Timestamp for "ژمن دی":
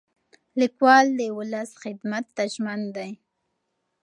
2.53-3.11